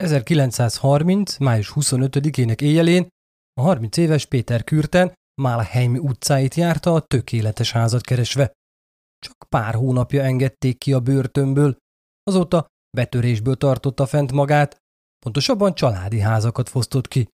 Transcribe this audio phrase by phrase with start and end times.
[0.00, 1.38] 1930.
[1.38, 3.08] május 25-ének éjjelén
[3.52, 8.52] a 30 éves Péter Kürten Málheim utcáit járta a tökéletes házat keresve.
[9.18, 11.76] Csak pár hónapja engedték ki a börtönből,
[12.22, 12.66] azóta
[12.96, 14.76] betörésből tartotta fent magát,
[15.18, 17.28] pontosabban családi házakat fosztott ki.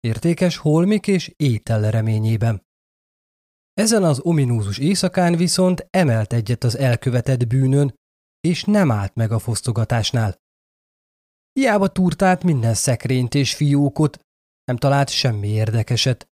[0.00, 2.62] Értékes holmik és étel reményében.
[3.72, 7.94] Ezen az ominózus éjszakán viszont emelt egyet az elkövetett bűnön,
[8.40, 10.42] és nem állt meg a fosztogatásnál.
[11.60, 14.18] Hiába túrtált minden szekrényt és fiókot,
[14.64, 16.26] nem talált semmi érdekeset.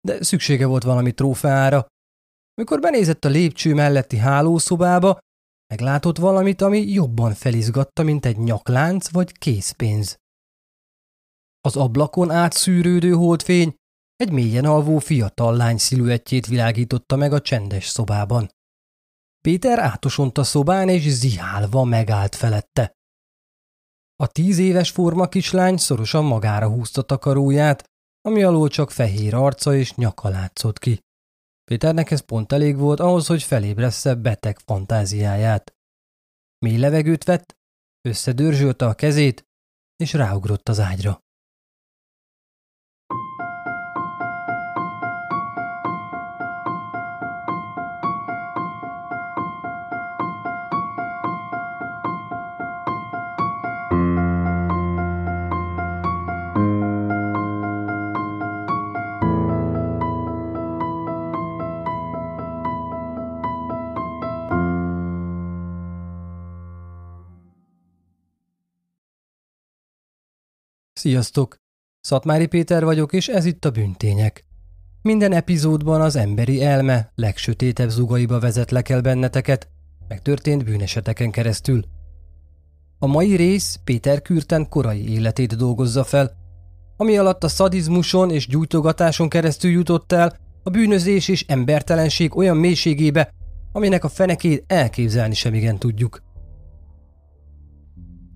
[0.00, 1.86] De szüksége volt valami trófeára.
[2.54, 5.18] Mikor benézett a lépcső melletti hálószobába,
[5.66, 10.16] meglátott valamit, ami jobban felizgatta, mint egy nyaklánc vagy készpénz.
[11.60, 13.74] Az ablakon átszűrődő holdfény
[14.16, 18.50] egy mélyen alvó fiatal lány sziluettjét világította meg a csendes szobában.
[19.40, 22.92] Péter átosont a szobán, és zihálva megállt felette.
[24.16, 27.84] A tíz éves forma kislány szorosan magára húzta takaróját,
[28.20, 31.00] ami alól csak fehér arca és nyaka látszott ki.
[31.64, 35.74] Péternek ez pont elég volt ahhoz, hogy felébressze beteg fantáziáját.
[36.58, 37.56] Mély levegőt vett,
[38.08, 39.44] összedörzsölte a kezét,
[39.96, 41.23] és ráugrott az ágyra.
[71.04, 71.56] Sziasztok!
[72.00, 74.44] Szatmári Péter vagyok, és ez itt a Bűntények.
[75.02, 79.68] Minden epizódban az emberi elme legsötétebb zugaiba vezetlek el benneteket,
[80.08, 81.84] megtörtént bűneseteken keresztül.
[82.98, 86.36] A mai rész Péter Kürten korai életét dolgozza fel,
[86.96, 93.30] ami alatt a szadizmuson és gyújtogatáson keresztül jutott el a bűnözés és embertelenség olyan mélységébe,
[93.72, 96.22] aminek a fenekét elképzelni sem igen tudjuk.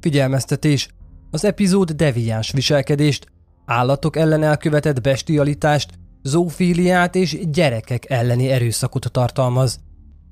[0.00, 0.96] Figyelmeztetés!
[1.30, 3.26] Az epizód deviáns viselkedést,
[3.64, 5.90] állatok ellen elkövetett bestialitást,
[6.22, 9.80] zoofíliát és gyerekek elleni erőszakot tartalmaz.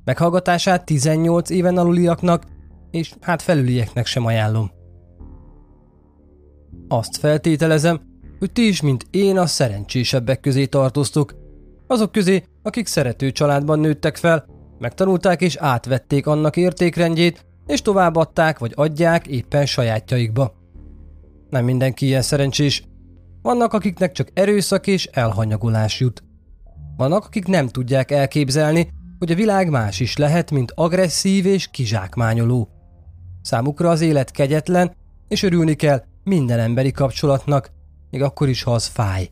[0.05, 2.45] Meghallgatását 18 éven aluliaknak
[2.91, 4.71] és hát felülieknek sem ajánlom.
[6.89, 8.01] Azt feltételezem,
[8.39, 11.35] hogy ti is, mint én, a szerencsésebbek közé tartoztok.
[11.87, 14.47] Azok közé, akik szerető családban nőttek fel,
[14.79, 20.55] megtanulták és átvették annak értékrendjét, és továbbadták vagy adják éppen sajátjaikba.
[21.57, 22.83] Nem mindenki ilyen szerencsés.
[23.43, 26.25] Vannak, akiknek csak erőszak és elhanyagolás jut.
[26.97, 32.69] Vannak, akik nem tudják elképzelni, hogy a világ más is lehet, mint agresszív és kizsákmányoló.
[33.43, 34.95] Számukra az élet kegyetlen,
[35.29, 37.71] és örülni kell minden emberi kapcsolatnak,
[38.11, 39.31] még akkor is, ha az fáj.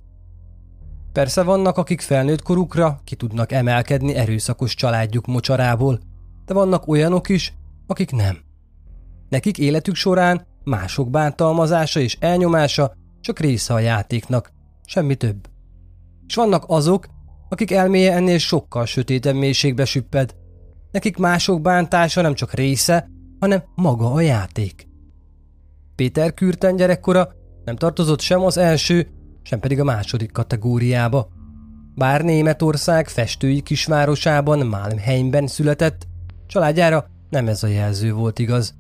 [1.12, 6.00] Persze vannak, akik felnőtt korukra ki tudnak emelkedni erőszakos családjuk mocsarából,
[6.44, 7.54] de vannak olyanok is,
[7.86, 8.38] akik nem.
[9.28, 14.52] Nekik életük során mások bántalmazása és elnyomása csak része a játéknak,
[14.84, 15.48] semmi több.
[16.26, 17.06] És vannak azok,
[17.48, 20.34] akik elméje ennél sokkal sötétebb mélységbe süpped.
[20.90, 23.08] Nekik mások bántása nem csak része,
[23.40, 24.88] hanem maga a játék.
[25.94, 27.28] Péter Kürten gyerekkora
[27.64, 29.08] nem tartozott sem az első,
[29.42, 31.28] sem pedig a második kategóriába.
[31.94, 36.06] Bár Németország festői kisvárosában, Malmheimben született,
[36.46, 38.74] családjára nem ez a jelző volt igaz.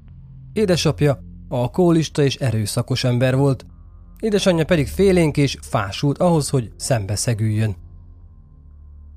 [0.52, 3.64] Édesapja alkoholista és erőszakos ember volt,
[4.20, 7.76] édesanyja pedig félénk és fásult ahhoz, hogy szembeszegüljön.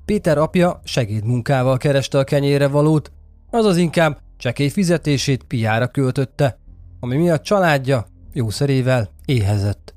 [0.04, 3.12] Péter apja segédmunkával kereste a kenyére valót,
[3.50, 6.58] azaz inkább csekély fizetését piára költötte,
[7.00, 9.94] ami miatt családja jószerével éhezett.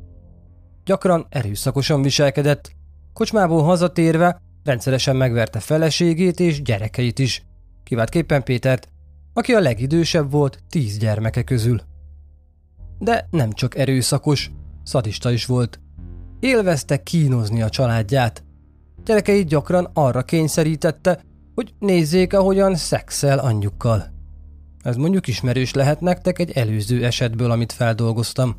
[0.86, 2.72] Gyakran erőszakosan viselkedett,
[3.14, 7.44] kocsmából hazatérve rendszeresen megverte feleségét és gyerekeit is,
[7.84, 8.88] kiváltképpen Pétert,
[9.34, 11.82] aki a legidősebb volt tíz gyermeke közül
[13.02, 14.52] de nem csak erőszakos,
[14.84, 15.80] szadista is volt.
[16.40, 18.44] Élvezte kínozni a családját.
[19.06, 21.20] Gyerekeit gyakran arra kényszerítette,
[21.56, 24.12] hogy nézzék, ahogyan szexel anyjukkal.
[24.84, 28.56] Ez mondjuk ismerős lehet nektek egy előző esetből, amit feldolgoztam.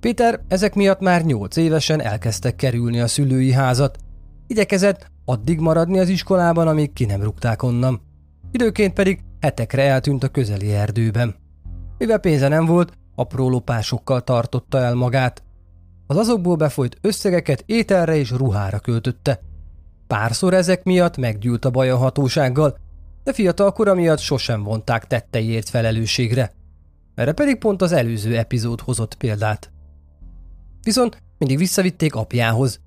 [0.00, 3.98] Péter ezek miatt már nyolc évesen elkezdte kerülni a szülői házat.
[4.46, 8.00] Igyekezett addig maradni az iskolában, amíg ki nem rúgták onnan.
[8.50, 11.34] Időként pedig hetekre eltűnt a közeli erdőben.
[11.98, 15.42] Mivel pénze nem volt, apró lopásokkal tartotta el magát.
[16.06, 19.40] Az azokból befolyt összegeket ételre és ruhára költötte.
[20.06, 22.78] Párszor ezek miatt meggyűlt a baj a hatósággal,
[23.24, 26.52] de fiatal kora miatt sosem vonták tetteiért felelősségre.
[27.14, 29.70] Erre pedig pont az előző epizód hozott példát.
[30.82, 32.80] Viszont mindig visszavitték apjához,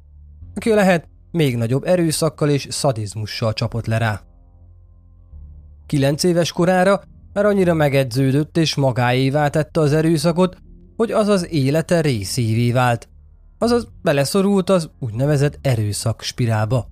[0.55, 4.21] aki lehet még nagyobb erőszakkal és szadizmussal csapott le rá.
[5.85, 7.01] Kilenc éves korára
[7.37, 10.57] már annyira megedződött és magáévá tette az erőszakot,
[10.95, 13.09] hogy az az élete részévé vált,
[13.57, 16.87] azaz beleszorult az úgynevezett erőszak spirálba.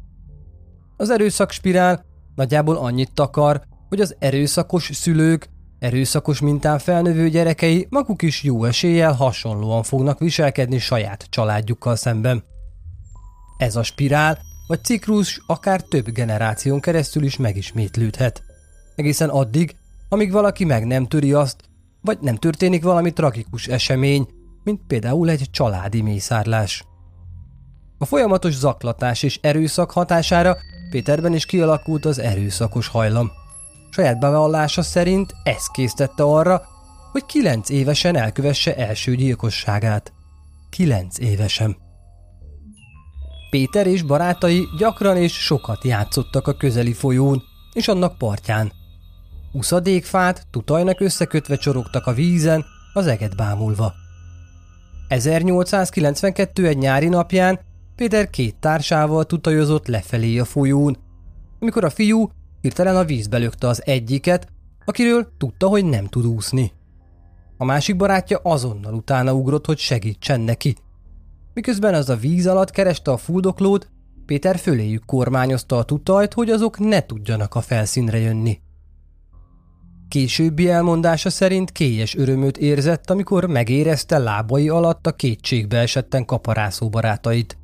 [0.97, 2.05] Az erőszak spirál
[2.35, 5.49] nagyjából annyit takar, hogy az erőszakos szülők,
[5.79, 12.43] erőszakos mintán felnövő gyerekei maguk is jó eséllyel hasonlóan fognak viselkedni saját családjukkal szemben.
[13.57, 14.37] Ez a spirál
[14.67, 18.43] vagy ciklus akár több generáción keresztül is megismétlődhet.
[18.95, 19.75] Egészen addig,
[20.09, 21.63] amíg valaki meg nem töri azt,
[22.01, 24.27] vagy nem történik valami tragikus esemény,
[24.63, 26.85] mint például egy családi mészárlás.
[27.97, 30.57] A folyamatos zaklatás és erőszak hatására
[30.89, 33.31] Péterben is kialakult az erőszakos hajlam.
[33.89, 36.61] Saját bevallása szerint ez késztette arra,
[37.11, 40.13] hogy kilenc évesen elkövesse első gyilkosságát.
[40.69, 41.77] Kilenc évesen.
[43.49, 47.43] Péter és barátai gyakran és sokat játszottak a közeli folyón
[47.73, 48.71] és annak partján.
[49.55, 53.93] Uszadékfát tutajnak összekötve csorogtak a vízen, az eget bámulva.
[55.07, 57.59] 1892 egy nyári napján
[57.95, 60.97] Péter két társával tutajozott lefelé a folyón,
[61.59, 62.29] amikor a fiú
[62.61, 64.47] hirtelen a vízbe lökte az egyiket,
[64.85, 66.71] akiről tudta, hogy nem tud úszni.
[67.57, 70.75] A másik barátja azonnal utána ugrott, hogy segítsen neki.
[71.53, 73.89] Miközben az a víz alatt kereste a fuldoklót,
[74.25, 78.63] Péter föléjük kormányozta a tutajt, hogy azok ne tudjanak a felszínre jönni.
[80.07, 87.57] Későbbi elmondása szerint kélyes örömöt érzett, amikor megérezte lábai alatt a kétségbe esetten kaparászó barátait.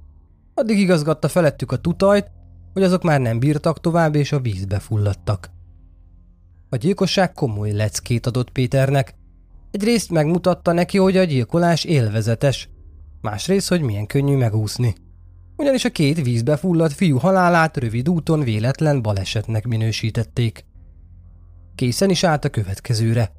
[0.53, 2.31] Addig igazgatta felettük a tutajt,
[2.73, 5.51] hogy azok már nem bírtak tovább és a vízbe fulladtak.
[6.69, 9.15] A gyilkosság komoly leckét adott Péternek.
[9.71, 12.69] Egyrészt megmutatta neki, hogy a gyilkolás élvezetes,
[13.21, 14.95] másrészt, hogy milyen könnyű megúszni.
[15.57, 20.65] Ugyanis a két vízbe fulladt fiú halálát rövid úton véletlen balesetnek minősítették.
[21.81, 23.31] Készen is állt a következőre.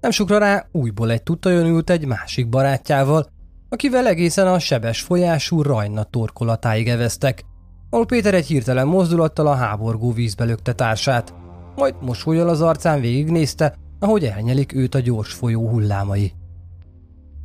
[0.00, 3.26] Nem sokra rá újból egy tutajon ült egy másik barátjával,
[3.68, 7.44] akivel egészen a sebes folyású rajna torkolatáig eveztek,
[7.90, 11.34] ahol Péter egy hirtelen mozdulattal a háborgó vízbe lökte társát,
[11.76, 16.32] majd mosolyal az arcán végignézte, ahogy elnyelik őt a gyors folyó hullámai.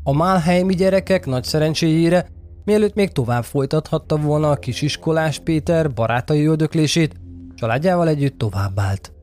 [0.03, 2.27] A málhelymi gyerekek nagy szerencséjére,
[2.65, 7.15] mielőtt még tovább folytathatta volna a kisiskolás Péter barátai öldöklését,
[7.55, 9.13] családjával együtt továbbált.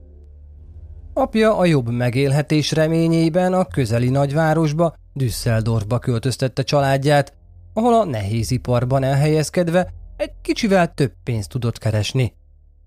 [1.20, 7.36] Apja a jobb megélhetés reményében a közeli nagyvárosba, Düsseldorfba költöztette családját,
[7.72, 12.34] ahol a nehéziparban elhelyezkedve egy kicsivel több pénzt tudott keresni.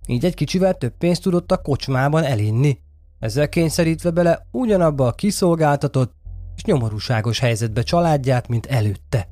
[0.07, 2.79] Így egy kicsivel több pénzt tudott a kocsmában elinni,
[3.19, 6.13] ezzel kényszerítve bele ugyanabba a kiszolgáltatott
[6.55, 9.27] és nyomorúságos helyzetbe családját, mint előtte.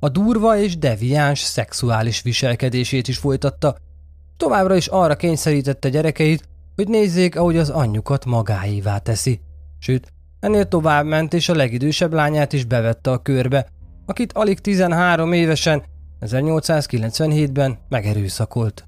[0.00, 3.76] A durva és deviáns szexuális viselkedését is folytatta,
[4.36, 9.40] továbbra is arra kényszerítette gyerekeit, hogy nézzék, ahogy az anyjukat magáévá teszi.
[9.78, 13.66] Sőt, ennél tovább ment és a legidősebb lányát is bevette a körbe,
[14.06, 15.82] akit alig 13 évesen
[16.20, 18.84] 1897-ben megerőszakolt.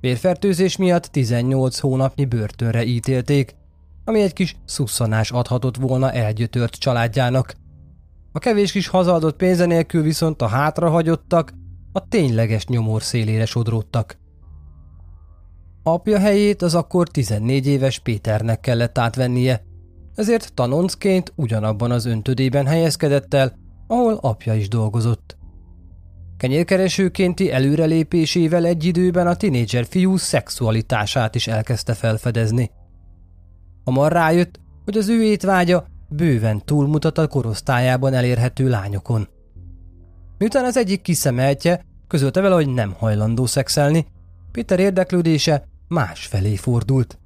[0.00, 3.56] Vérfertőzés miatt 18 hónapnyi börtönre ítélték,
[4.04, 7.54] ami egy kis szusszanás adhatott volna elgyötört családjának.
[8.32, 11.52] A kevés kis hazadott pénze nélkül viszont a hátrahagyottak
[11.92, 14.18] a tényleges nyomor szélére sodródtak.
[15.92, 19.62] Apja helyét az akkor 14 éves Péternek kellett átvennie,
[20.14, 23.52] ezért tanoncként ugyanabban az öntödében helyezkedett el,
[23.86, 25.36] ahol apja is dolgozott.
[26.36, 32.70] Kenyérkeresőkénti előrelépésével egy időben a tinédzser fiú szexualitását is elkezdte felfedezni.
[33.84, 39.28] Hamar rájött, hogy az ő étvágya bőven túlmutat a korosztályában elérhető lányokon.
[40.38, 44.06] Miután az egyik kiszemeltje közölte vele, hogy nem hajlandó szexelni,
[44.52, 47.18] Péter érdeklődése más felé fordult.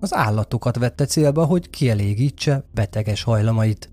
[0.00, 3.90] Az állatokat vette célba, hogy kielégítse beteges hajlamait.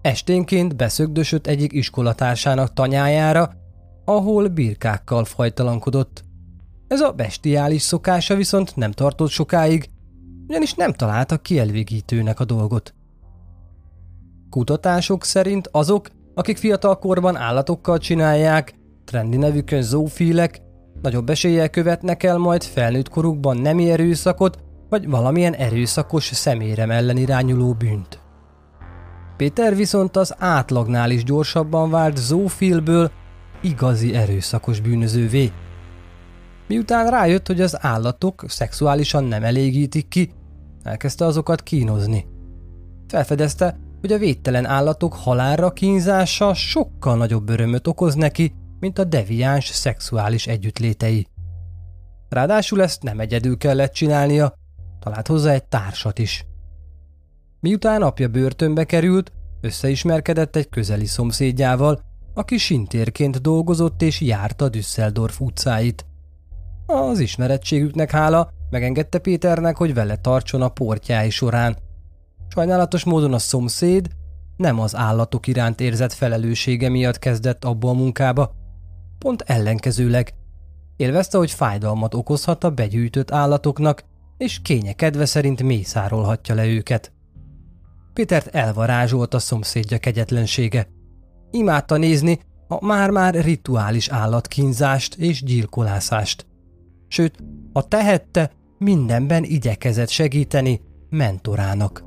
[0.00, 3.52] Esténként beszögdösött egyik iskolatársának tanyájára,
[4.04, 6.24] ahol birkákkal fajtalankodott.
[6.88, 9.90] Ez a bestiális szokása viszont nem tartott sokáig,
[10.46, 12.94] ugyanis nem találta kielvégítőnek a dolgot.
[14.50, 20.60] Kutatások szerint azok, akik fiatalkorban állatokkal csinálják, trendi nevükön zoofílek,
[21.02, 27.72] nagyobb eséllyel követnek el majd felnőtt korukban nemi erőszakot, vagy valamilyen erőszakos személyre ellen irányuló
[27.72, 28.20] bűnt.
[29.36, 33.10] Péter viszont az átlagnál is gyorsabban vált zoofilből
[33.62, 35.52] igazi erőszakos bűnözővé.
[36.66, 40.32] Miután rájött, hogy az állatok szexuálisan nem elégítik ki,
[40.88, 42.26] Elkezdte azokat kínozni.
[43.08, 49.66] Felfedezte, hogy a védtelen állatok halálra kínzása sokkal nagyobb örömöt okoz neki, mint a deviáns
[49.66, 51.26] szexuális együttlétei.
[52.28, 54.54] Ráadásul ezt nem egyedül kellett csinálnia,
[55.00, 56.46] talált hozzá egy társat is.
[57.60, 62.00] Miután apja börtönbe került, összeismerkedett egy közeli szomszédjával,
[62.34, 66.06] aki sintérként dolgozott és járta Düsseldorf utcáit.
[66.86, 71.76] Az ismerettségüknek hála megengedte Péternek, hogy vele tartson a portjái során.
[72.48, 74.08] Sajnálatos módon a szomszéd
[74.56, 78.54] nem az állatok iránt érzett felelőssége miatt kezdett abba a munkába,
[79.18, 80.34] pont ellenkezőleg.
[80.96, 84.04] Élvezte, hogy fájdalmat okozhat a begyűjtött állatoknak,
[84.36, 87.12] és kénye kedve szerint mészárolhatja le őket.
[88.12, 90.88] Pétert elvarázsolt a szomszédja kegyetlensége.
[91.50, 96.46] Imádta nézni a már-már rituális állatkínzást és gyilkolászást.
[97.08, 97.38] Sőt,
[97.72, 102.04] a tehette, mindenben igyekezett segíteni mentorának.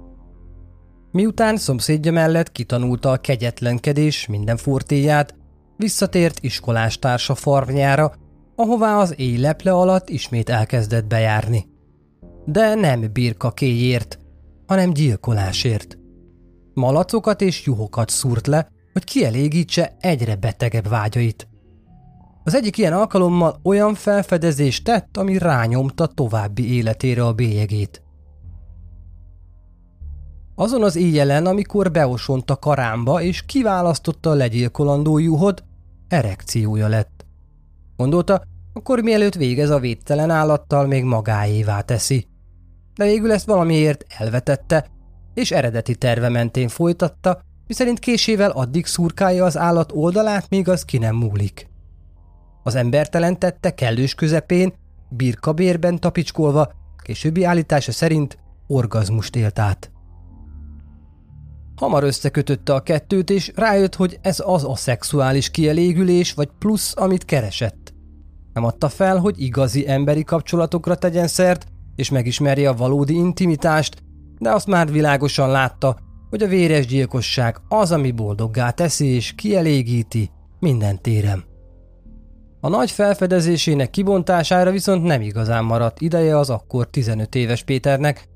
[1.12, 5.36] Miután szomszédja mellett kitanulta a kegyetlenkedés minden fortéját,
[5.81, 8.13] visszatért iskolástársa farmjára,
[8.55, 11.65] ahová az éjleple alatt ismét elkezdett bejárni.
[12.45, 14.19] De nem birka kéjért,
[14.67, 15.97] hanem gyilkolásért.
[16.73, 21.47] Malacokat és juhokat szúrt le, hogy kielégítse egyre betegebb vágyait.
[22.43, 28.01] Az egyik ilyen alkalommal olyan felfedezést tett, ami rányomta további életére a bélyegét.
[30.55, 35.63] Azon az éjjelen, amikor beosont a karámba és kiválasztotta a legyilkolandó juhot,
[36.12, 37.25] erekciója lett.
[37.96, 38.41] Gondolta,
[38.74, 42.27] akkor mielőtt végez a védtelen állattal, még magáévá teszi.
[42.96, 44.88] De végül ezt valamiért elvetette,
[45.34, 50.98] és eredeti terve mentén folytatta, miszerint késével addig szurkálja az állat oldalát, míg az ki
[50.98, 51.70] nem múlik.
[52.63, 54.74] Az embertelen tette kellős közepén,
[55.10, 56.72] birkabérben tapicskolva,
[57.03, 58.38] későbbi állítása szerint
[58.68, 59.91] orgazmust élt át.
[61.81, 67.25] Hamar összekötötte a kettőt, és rájött, hogy ez az a szexuális kielégülés vagy plusz, amit
[67.25, 67.93] keresett.
[68.53, 74.03] Nem adta fel, hogy igazi emberi kapcsolatokra tegyen szert, és megismerje a valódi intimitást,
[74.39, 75.97] de azt már világosan látta,
[76.29, 81.43] hogy a véres gyilkosság az, ami boldoggá teszi és kielégíti minden téren.
[82.59, 88.27] A nagy felfedezésének kibontására viszont nem igazán maradt ideje az akkor 15 éves Péternek,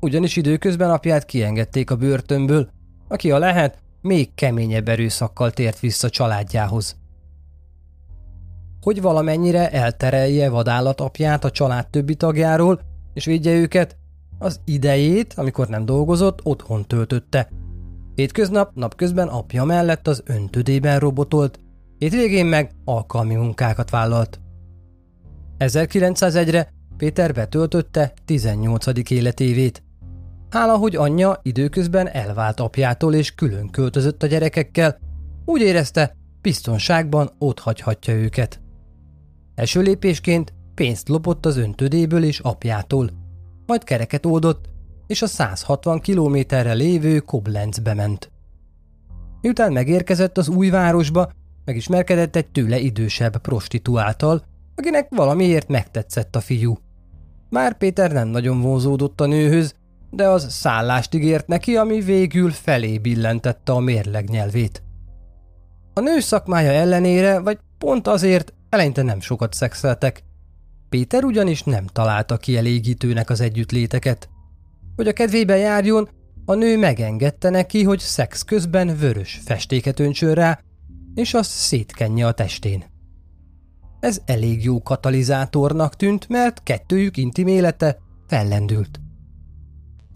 [0.00, 2.76] ugyanis időközben apját kiengedték a börtönből,
[3.08, 6.96] aki a lehet, még keményebb erőszakkal tért vissza családjához.
[8.80, 12.80] Hogy valamennyire elterelje vadállat apját a család többi tagjáról,
[13.14, 13.96] és védje őket,
[14.38, 17.48] az idejét, amikor nem dolgozott, otthon töltötte.
[18.14, 21.60] Hétköznap napközben apja mellett az öntödében robotolt,
[21.98, 24.40] hétvégén meg alkalmi munkákat vállalt.
[25.58, 29.10] 1901-re Péter betöltötte 18.
[29.10, 29.82] életévét.
[30.50, 34.98] Hála, hogy anyja időközben elvált apjától és külön költözött a gyerekekkel,
[35.44, 38.60] úgy érezte, biztonságban ott hagyhatja őket.
[39.54, 43.10] Első lépésként pénzt lopott az öntödéből és apjától,
[43.66, 44.68] majd kereket oldott,
[45.06, 48.30] és a 160 kilométerre lévő Koblenzbe ment.
[49.40, 51.30] Miután megérkezett az új városba,
[51.64, 54.42] megismerkedett egy tőle idősebb prostituáltal,
[54.74, 56.78] akinek valamiért megtetszett a fiú.
[57.50, 59.74] Már Péter nem nagyon vonzódott a nőhöz,
[60.10, 64.82] de az szállást ígért neki, ami végül felé billentette a mérleg nyelvét.
[65.94, 70.24] A nő szakmája ellenére, vagy pont azért eleinte nem sokat szexeltek.
[70.88, 74.28] Péter ugyanis nem találta kielégítőnek az együttléteket.
[74.96, 76.08] Hogy a kedvébe járjon,
[76.44, 80.60] a nő megengedte neki, hogy szex közben vörös festéket öntsön rá,
[81.14, 82.84] és azt szétkenje a testén.
[84.00, 89.00] Ez elég jó katalizátornak tűnt, mert kettőjük intim élete fellendült.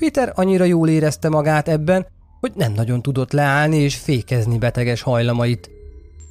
[0.02, 2.06] Péter annyira jól érezte magát ebben,
[2.40, 5.70] hogy nem nagyon tudott leállni és fékezni beteges hajlamait.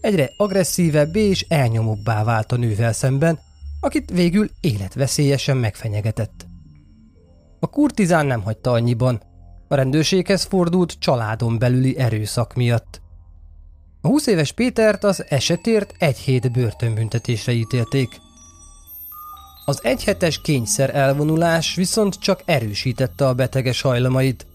[0.01, 3.40] Egyre agresszívebb és elnyomóbbá vált a nővel szemben,
[3.80, 6.48] akit végül életveszélyesen megfenyegetett.
[7.60, 9.22] A kurtizán nem hagyta annyiban.
[9.68, 13.01] A rendőrséghez fordult családon belüli erőszak miatt.
[14.01, 18.10] A 20 éves Pétert az esetért egy hét börtönbüntetésre ítélték.
[19.65, 24.46] Az egyhetes kényszer elvonulás viszont csak erősítette a beteges hajlamait.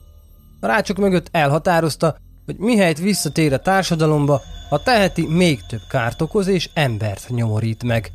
[0.61, 6.47] A rácsok mögött elhatározta, hogy mihelyt visszatér a társadalomba, a teheti még több kárt okoz
[6.47, 8.11] és embert nyomorít meg.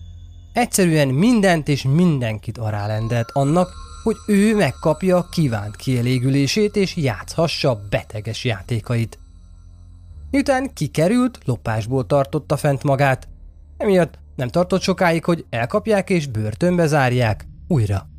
[0.54, 3.70] Egyszerűen mindent és mindenkit arálendelt annak,
[4.04, 9.20] hogy ő megkapja a kívánt kielégülését és játszhassa beteges játékait.
[10.32, 13.28] Miután kikerült, lopásból tartotta fent magát.
[13.78, 18.10] Emiatt nem tartott sokáig, hogy elkapják és börtönbe zárják újra.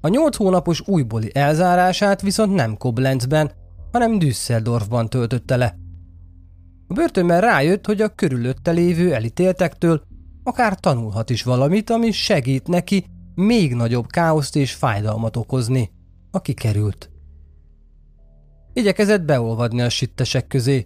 [0.00, 3.50] A nyolc hónapos újbóli elzárását viszont nem Koblenzben,
[3.92, 5.76] hanem Düsseldorfban töltötte le.
[6.88, 10.02] A börtönben rájött, hogy a körülötte lévő elítéltektől
[10.44, 13.04] akár tanulhat is valamit, ami segít neki
[13.34, 15.90] még nagyobb káoszt és fájdalmat okozni,
[16.30, 17.10] aki került.
[18.72, 20.84] Igyekezett beolvadni a sittesek közé,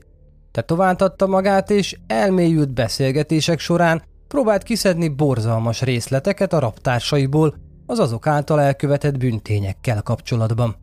[0.50, 4.02] tetováltatta magát és elmélyült beszélgetések során
[4.36, 7.54] próbált kiszedni borzalmas részleteket a raptársaiból
[7.86, 10.76] az azok által elkövetett bűntényekkel kapcsolatban.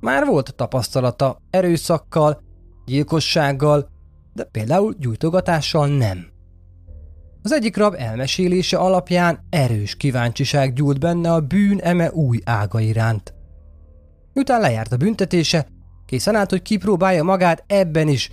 [0.00, 2.42] Már volt tapasztalata erőszakkal,
[2.84, 3.88] gyilkossággal,
[4.32, 6.26] de például gyújtogatással nem.
[7.42, 13.34] Az egyik rab elmesélése alapján erős kíváncsiság gyújt benne a bűn eme új ága iránt.
[14.32, 15.66] Miután lejárt a büntetése,
[16.06, 18.30] készen állt, hogy kipróbálja magát ebben is,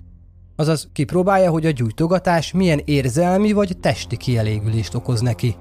[0.55, 5.55] azaz kipróbálja, hogy a gyújtogatás milyen érzelmi vagy testi kielégülést okoz neki.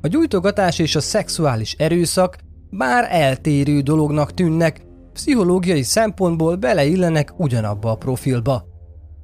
[0.00, 2.36] A gyújtogatás és a szexuális erőszak
[2.70, 4.82] bár eltérő dolognak tűnnek,
[5.12, 8.64] pszichológiai szempontból beleillenek ugyanabba a profilba.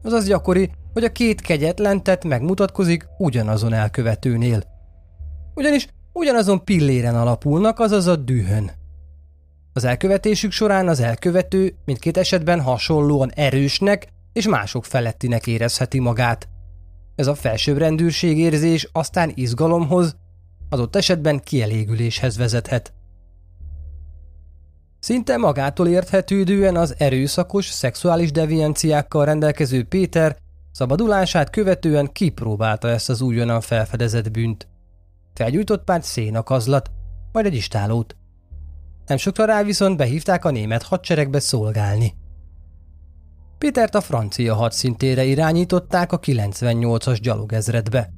[0.02, 4.62] Azaz gyakori, hogy a két kegyetlen megmutatkozik ugyanazon elkövetőnél.
[5.54, 8.70] Ugyanis ugyanazon pilléren alapulnak, azaz a dühön.
[9.78, 16.48] Az elkövetésük során az elkövető mindkét esetben hasonlóan erősnek és mások felettinek érezheti magát.
[17.16, 20.16] Ez a felsőbbrendűségérzés aztán izgalomhoz,
[20.68, 22.92] adott esetben kielégüléshez vezethet.
[24.98, 30.36] Szinte magától érthetődően az erőszakos, szexuális devianciákkal rendelkező Péter
[30.72, 34.68] szabadulását követően kipróbálta ezt az újonnan felfedezett bűnt.
[35.34, 36.90] Felgyújtott pár szénakazlat,
[37.32, 38.16] majd egy istálót.
[39.08, 42.14] Nem sokra viszont behívták a német hadseregbe szolgálni.
[43.58, 48.10] Pétert a francia hadszintére irányították a 98-as gyalogezredbe.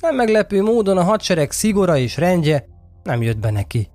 [0.00, 2.66] Nem meglepő módon a hadsereg szigora és rendje
[3.02, 3.88] nem jött be neki.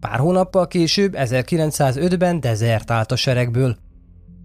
[0.00, 3.76] Pár hónappal később, 1905-ben dezertált a seregből.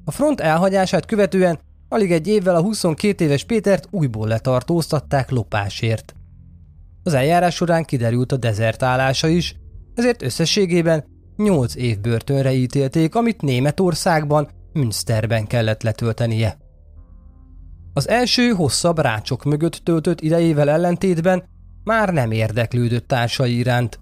[0.06, 6.16] A front elhagyását követően alig egy évvel a 22 éves Pétert újból letartóztatták lopásért.
[7.04, 9.56] Az eljárás során kiderült a dezertálása is,
[9.98, 11.04] ezért összességében
[11.36, 16.58] 8 év börtönre ítélték, amit Németországban, Münsterben kellett letöltenie.
[17.94, 21.44] Az első hosszabb rácsok mögött töltött idejével ellentétben
[21.84, 24.00] már nem érdeklődött társai iránt.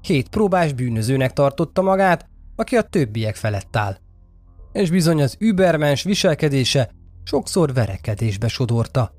[0.00, 3.96] Hét próbás bűnözőnek tartotta magát, aki a többiek felett áll.
[4.72, 6.90] És bizony az übermens viselkedése
[7.24, 9.12] sokszor verekedésbe sodorta.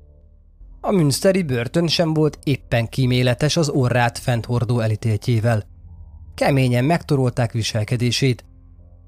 [0.80, 5.74] A münsteri börtön sem volt éppen kíméletes az orrát fent hordó elítéltjével.
[6.36, 8.44] Keményen megtorolták viselkedését.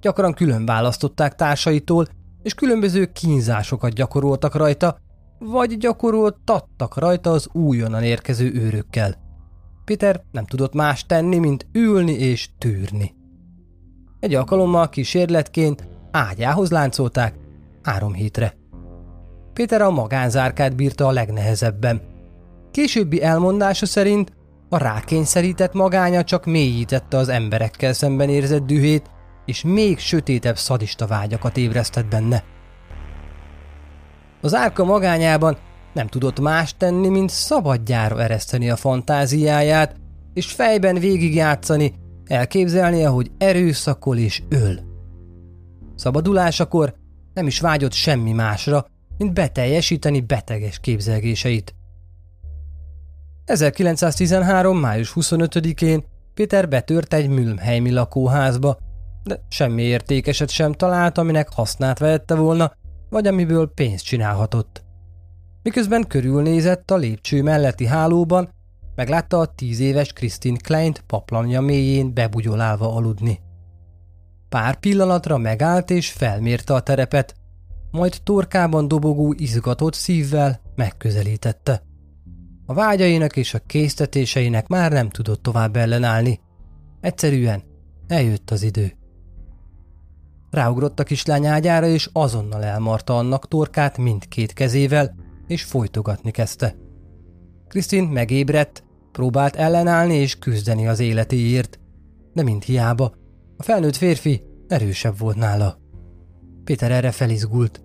[0.00, 2.06] Gyakran külön választották társaitól,
[2.42, 4.98] és különböző kínzásokat gyakoroltak rajta,
[5.38, 9.14] vagy gyakoroltattak rajta az újonnan érkező őrökkel.
[9.84, 13.14] Peter nem tudott más tenni, mint ülni és tűrni.
[14.20, 17.34] Egy alkalommal kísérletként ágyához láncolták
[17.82, 18.56] három hétre.
[19.52, 22.00] Péter a magánzárkát bírta a legnehezebben.
[22.70, 24.32] Későbbi elmondása szerint
[24.68, 29.10] a rákényszerített magánya csak mélyítette az emberekkel szemben érzett dühét,
[29.44, 32.44] és még sötétebb szadista vágyakat ébresztett benne.
[34.40, 35.56] Az árka magányában
[35.92, 39.96] nem tudott más tenni, mint szabadjára ereszteni a fantáziáját,
[40.34, 44.80] és fejben végigjátszani, elképzelnie, hogy erőszakol és öl.
[45.94, 46.94] Szabadulásakor
[47.34, 48.86] nem is vágyott semmi másra,
[49.18, 51.77] mint beteljesíteni beteges képzelgéseit.
[53.48, 54.78] 1913.
[54.78, 58.78] május 25-én Péter betört egy Mülmheimi lakóházba,
[59.24, 62.72] de semmi értékeset sem talált, aminek hasznát vehette volna,
[63.10, 64.84] vagy amiből pénzt csinálhatott.
[65.62, 68.48] Miközben körülnézett a lépcső melletti hálóban,
[68.94, 73.40] meglátta a tíz éves Christine Kleint paplanja mélyén bebugyolálva aludni.
[74.48, 77.34] Pár pillanatra megállt és felmérte a terepet,
[77.90, 81.87] majd torkában dobogó izgatott szívvel megközelítette.
[82.70, 86.40] A vágyainak és a késztetéseinek már nem tudott tovább ellenállni.
[87.00, 87.62] Egyszerűen
[88.06, 88.92] eljött az idő.
[90.50, 95.14] Ráugrott a kislány ágyára, és azonnal elmarta annak torkát mindkét kezével,
[95.46, 96.74] és folytogatni kezdte.
[97.68, 101.78] Krisztin megébredt, próbált ellenállni és küzdeni az életéért,
[102.32, 103.14] de mind hiába.
[103.56, 105.78] A felnőtt férfi erősebb volt nála.
[106.64, 107.82] Péter erre felizgult.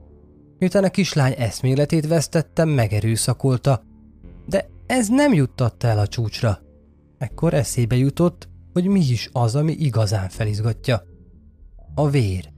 [0.57, 3.83] Miután a kislány eszméletét vesztette, megerőszakolta,
[4.45, 6.59] de ez nem juttatta el a csúcsra.
[7.17, 11.03] Ekkor eszébe jutott, hogy mi is az, ami igazán felizgatja.
[11.95, 12.51] A vér.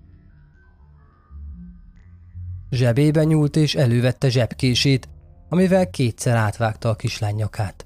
[2.69, 5.09] Zsebébe nyúlt és elővette zsebkését,
[5.49, 7.85] amivel kétszer átvágta a kislány nyakát.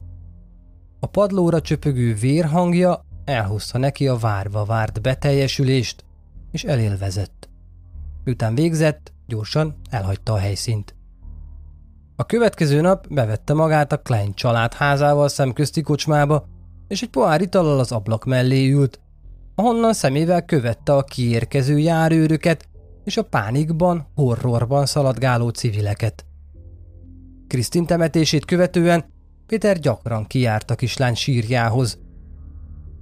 [1.00, 6.06] A padlóra csöpögő vérhangja elhozta neki a várva várt beteljesülést,
[6.52, 7.50] és elélvezett.
[8.24, 10.96] Miután végzett, gyorsan elhagyta a helyszínt.
[12.20, 16.46] A következő nap bevette magát a Klein család házával szemközti kocsmába,
[16.88, 19.00] és egy pohár itallal az ablak mellé ült,
[19.56, 22.68] ahonnan szemével követte a kiérkező járőröket
[23.04, 26.26] és a pánikban, horrorban szaladgáló civileket.
[27.48, 29.06] Krisztin temetését követően
[29.46, 32.00] Péter gyakran kijárt a kislány sírjához.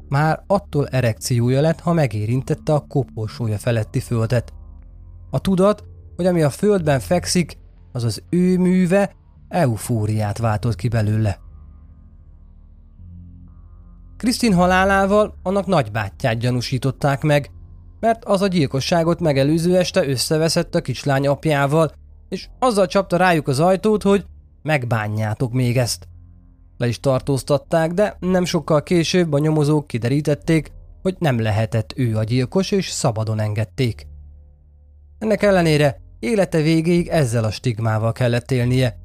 [0.09, 4.53] Már attól erekciója lett, ha megérintette a koporsója feletti földet.
[5.29, 5.83] A tudat,
[6.15, 7.65] hogy ami a földben fekszik,
[7.97, 9.15] az az ő műve,
[9.47, 11.39] eufóriát váltott ki belőle.
[14.17, 17.51] Krisztin halálával annak nagybátyját gyanúsították meg,
[17.99, 21.91] mert az a gyilkosságot megelőző este összeveszett a kislány apjával,
[22.29, 24.25] és azzal csapta rájuk az ajtót, hogy
[24.61, 26.07] megbánjátok még ezt.
[26.77, 32.23] Le is tartóztatták, de nem sokkal később a nyomozók kiderítették, hogy nem lehetett ő a
[32.23, 34.07] gyilkos, és szabadon engedték.
[35.19, 38.97] Ennek ellenére élete végéig ezzel a stigmával kellett élnie.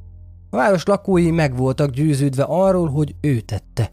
[0.50, 3.92] A város lakói meg voltak győződve arról, hogy ő tette.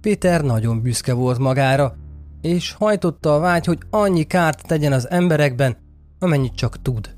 [0.00, 1.96] Péter nagyon büszke volt magára,
[2.40, 5.76] és hajtotta a vágy, hogy annyi kárt tegyen az emberekben,
[6.18, 7.16] amennyit csak tud.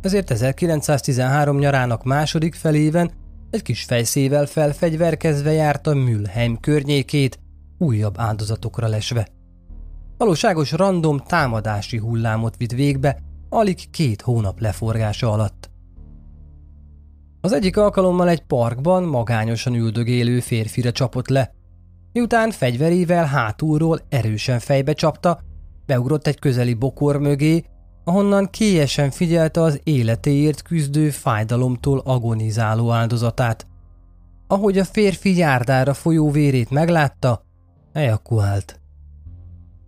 [0.00, 3.10] Ezért 1913 nyarának második felében
[3.50, 7.38] egy kis fejszével felfegyverkezve járta Mülheim környékét,
[7.78, 9.28] újabb áldozatokra lesve.
[10.16, 13.22] Valóságos random támadási hullámot vitt végbe,
[13.56, 15.70] alig két hónap leforgása alatt.
[17.40, 21.54] Az egyik alkalommal egy parkban magányosan üldögélő férfire csapott le,
[22.16, 25.40] Miután fegyverével hátulról erősen fejbe csapta,
[25.86, 27.64] beugrott egy közeli bokor mögé,
[28.04, 33.66] ahonnan kélyesen figyelte az életéért küzdő fájdalomtól agonizáló áldozatát.
[34.46, 37.42] Ahogy a férfi járdára folyó vérét meglátta,
[37.92, 38.80] ejakuált.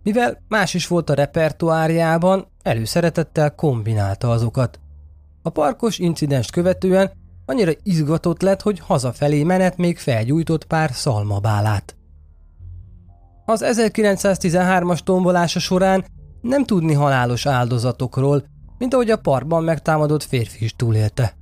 [0.03, 4.79] Mivel más is volt a repertoárjában, előszeretettel kombinálta azokat.
[5.41, 7.11] A parkos incidenst követően
[7.45, 11.95] annyira izgatott lett, hogy hazafelé menet még felgyújtott pár szalmabálát.
[13.45, 16.05] Az 1913-as tombolása során
[16.41, 18.43] nem tudni halálos áldozatokról,
[18.77, 21.33] mint ahogy a parkban megtámadott férfi is túlélte.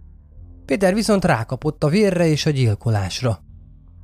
[0.66, 3.40] Péter viszont rákapott a vérre és a gyilkolásra.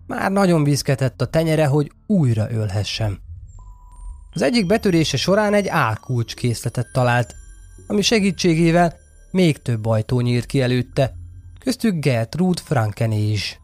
[0.08, 3.20] Már nagyon viszketett a tenyere, hogy újra ölhessem.
[4.34, 7.36] Az egyik betörése során egy álkulcs készletet talált,
[7.88, 8.93] ami segítségével
[9.32, 11.13] még több ajtó nyílt ki előtte,
[11.60, 13.60] köztük Gertrude Frankené is.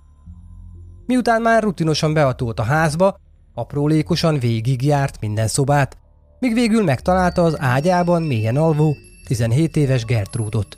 [1.05, 3.19] Miután már rutinosan beatolt a házba,
[3.53, 5.97] aprólékosan végigjárt minden szobát,
[6.39, 10.77] míg végül megtalálta az ágyában mélyen alvó 17 éves Gertrúdot.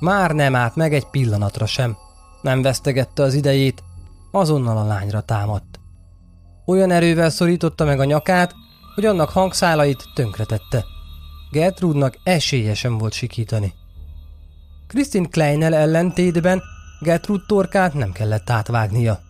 [0.00, 1.96] Már nem állt meg egy pillanatra sem,
[2.42, 3.82] nem vesztegette az idejét,
[4.30, 5.73] azonnal a lányra támadt.
[6.66, 8.54] Olyan erővel szorította meg a nyakát,
[8.94, 10.84] hogy annak hangszálait tönkretette.
[11.50, 13.72] Gertrudnak esélye sem volt sikítani.
[14.86, 16.62] Kristin Kleinel ellentétben
[17.00, 19.20] Gertrud torkát nem kellett átvágnia.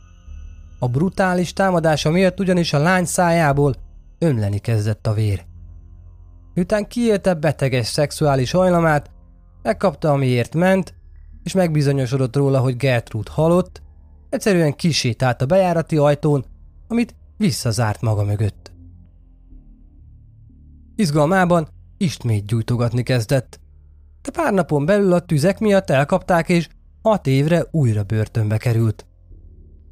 [0.79, 3.75] A brutális támadása miatt ugyanis a lány szájából
[4.18, 5.44] ömleni kezdett a vér.
[6.55, 9.11] Miután kiélte beteges szexuális hajlamát,
[9.62, 10.94] megkapta, amiért ment,
[11.42, 13.83] és megbizonyosodott róla, hogy Gertrude halott,
[14.31, 16.44] egyszerűen kisétált a bejárati ajtón,
[16.88, 18.73] amit visszazárt maga mögött.
[20.97, 23.61] Izgalmában ismét gyújtogatni kezdett,
[24.23, 26.68] de pár napon belül a tüzek miatt elkapták, és
[27.03, 29.07] hat évre újra börtönbe került.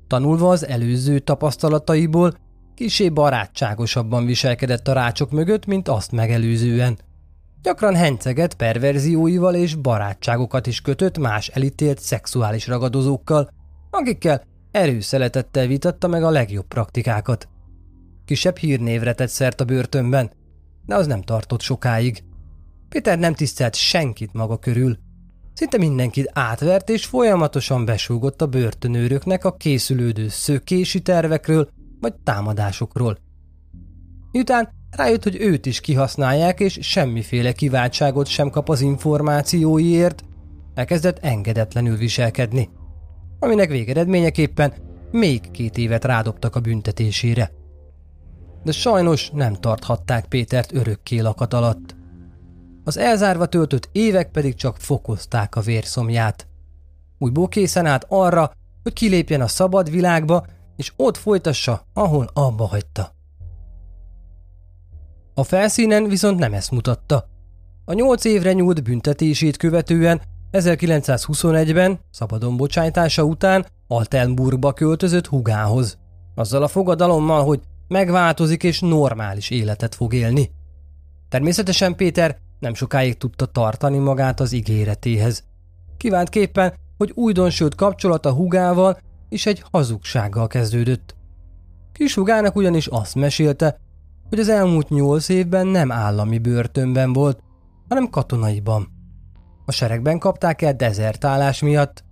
[0.07, 2.35] Tanulva az előző tapasztalataiból,
[2.75, 6.99] kisé barátságosabban viselkedett a rácsok mögött, mint azt megelőzően.
[7.63, 13.51] Gyakran henceget perverzióival és barátságokat is kötött más elítélt szexuális ragadozókkal,
[13.91, 17.49] akikkel erőszeletettel vitatta meg a legjobb praktikákat.
[18.25, 20.31] Kisebb hírnévre tett szert a börtönben,
[20.87, 22.25] de az nem tartott sokáig.
[22.89, 24.99] Péter nem tisztelt senkit maga körül,
[25.55, 31.69] Szinte mindenkit átvert és folyamatosan besúgott a börtönőröknek a készülődő szökési tervekről
[32.01, 33.19] vagy támadásokról.
[34.31, 40.23] Miután rájött, hogy őt is kihasználják és semmiféle kiváltságot sem kap az információiért,
[40.75, 42.69] elkezdett engedetlenül viselkedni,
[43.43, 44.73] aminek végeredményeképpen
[45.11, 47.53] még két évet rádobtak a büntetésére.
[48.65, 51.97] De sajnos nem tarthatták Pétert örökké lakat alatt.
[52.85, 56.49] Az elzárva töltött évek pedig csak fokozták a vérszomját.
[57.19, 58.53] Újból készen állt arra,
[58.83, 63.15] hogy kilépjen a szabad világba, és ott folytassa, ahol abba hagyta.
[65.35, 67.29] A felszínen viszont nem ezt mutatta.
[67.85, 70.21] A nyolc évre nyúlt büntetését követően
[70.53, 75.99] 1921-ben, szabadon bocsájtása után, Altenburgba költözött hugához,
[76.35, 80.51] azzal a fogadalommal, hogy megváltozik és normális életet fog élni.
[81.29, 85.45] Természetesen Péter nem sokáig tudta tartani magát az ígéretéhez.
[85.97, 91.15] Kívántképpen, hogy újdonsült kapcsolata hugával és egy hazugsággal kezdődött.
[91.93, 93.79] Kis hugának ugyanis azt mesélte,
[94.29, 97.41] hogy az elmúlt nyolc évben nem állami börtönben volt,
[97.88, 98.92] hanem katonaiban.
[99.73, 102.05] A seregben kapták el dezertálás miatt,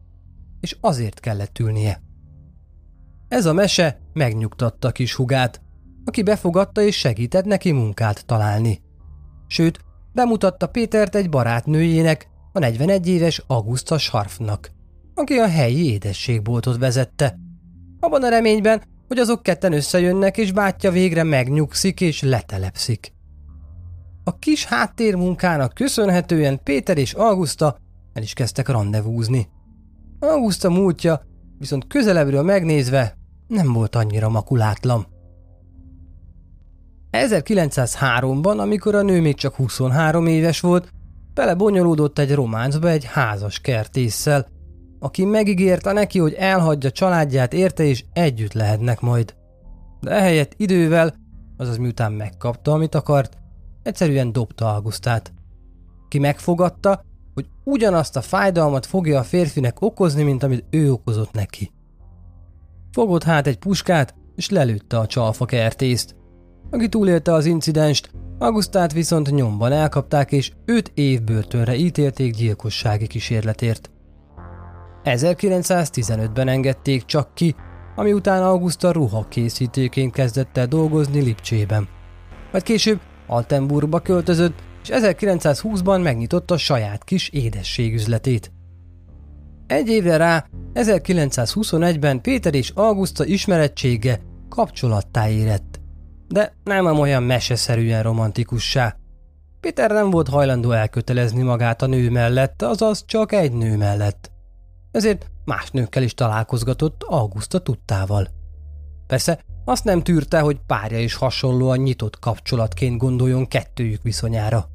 [0.61, 2.03] és azért kellett ülnie.
[3.29, 5.61] Ez a mese megnyugtatta kis hugát,
[6.05, 8.81] aki befogadta és segített neki munkát találni.
[9.47, 9.81] Sőt,
[10.13, 14.71] bemutatta Pétert egy barátnőjének, a 41 éves Augusta Scharfnak,
[15.15, 17.39] aki a helyi édességboltot vezette.
[17.99, 23.13] Abban a reményben, hogy azok ketten összejönnek, és bátyja végre megnyugszik és letelepszik.
[24.25, 27.77] A kis háttérmunkának köszönhetően Péter és Augusta
[28.13, 29.49] el is kezdtek randevúzni.
[30.19, 31.23] Augusta múltja
[31.59, 35.07] viszont közelebbről megnézve nem volt annyira makulátlan.
[37.13, 40.89] 1903-ban, amikor a nő még csak 23 éves volt,
[41.35, 44.47] belebonyolódott egy románcba egy házas kertésszel,
[44.99, 49.35] aki megígérte neki, hogy elhagyja családját érte és együtt lehetnek majd.
[50.01, 51.15] De ehelyett idővel,
[51.57, 53.39] azaz miután megkapta, amit akart,
[53.83, 55.33] egyszerűen dobta Augustát.
[56.09, 61.73] Ki megfogadta, hogy ugyanazt a fájdalmat fogja a férfinek okozni, mint amit ő okozott neki.
[62.93, 66.17] Fogott hát egy puskát, és lelőtte a csalfa kertészt.
[66.71, 73.91] Aki túlélte az incidenst, Augustát viszont nyomban elkapták, és 5 év börtönre ítélték gyilkossági kísérletért.
[75.05, 77.55] 1915-ben engedték csak ki,
[77.97, 81.89] ami után Augusta ruhakészítőként kezdett el dolgozni Lipcsében.
[82.53, 88.53] Majd később Altenburgba költözött, és 1920-ban megnyitotta saját kis édességüzletét.
[89.67, 95.81] Egy évre rá, 1921-ben Péter és Augusta ismerettsége kapcsolattá érett.
[96.29, 98.97] De nem olyan meseszerűen romantikussá.
[99.61, 104.31] Péter nem volt hajlandó elkötelezni magát a nő mellett, azaz csak egy nő mellett.
[104.91, 108.29] Ezért más nőkkel is találkozgatott Augusta tudtával.
[109.07, 114.69] Persze azt nem tűrte, hogy párja is hasonlóan nyitott kapcsolatként gondoljon kettőjük viszonyára.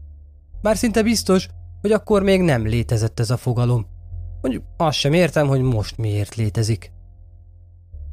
[0.62, 1.48] Bár szinte biztos,
[1.82, 3.86] hogy akkor még nem létezett ez a fogalom.
[4.42, 6.92] Mondjuk azt sem értem, hogy most miért létezik.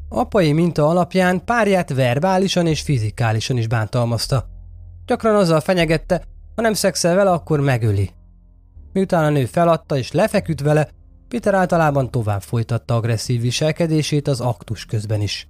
[0.09, 4.49] Apai minta alapján párját verbálisan és fizikálisan is bántalmazta.
[5.07, 8.11] Gyakran azzal fenyegette, ha nem szexel vele, akkor megöli.
[8.93, 10.89] Miután a nő feladta és lefeküdt vele,
[11.29, 15.49] Peter általában tovább folytatta agresszív viselkedését az aktus közben is.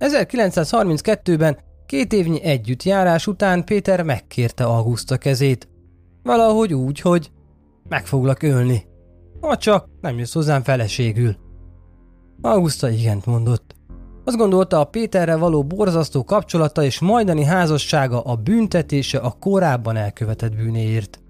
[0.00, 5.68] 1932-ben két évnyi együttjárás után Péter megkérte Augusta kezét.
[6.22, 7.30] Valahogy úgy, hogy
[7.88, 8.84] meg foglak ölni.
[9.40, 11.36] Ha csak nem jössz hozzám feleségül.
[12.40, 13.74] Augusta igent mondott.
[14.24, 20.56] Azt gondolta a Péterre való borzasztó kapcsolata és majdani házassága a büntetése a korábban elkövetett
[20.56, 21.20] bűnéért.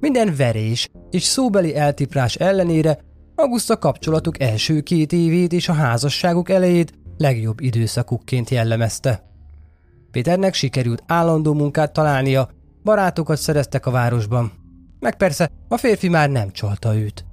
[0.00, 2.98] Minden verés és szóbeli eltiprás ellenére
[3.34, 9.22] Augusta kapcsolatuk első két évét és a házasságuk elejét legjobb időszakukként jellemezte.
[10.10, 12.50] Péternek sikerült állandó munkát találnia,
[12.84, 14.52] barátokat szereztek a városban.
[15.00, 17.24] Meg persze a férfi már nem csalta őt.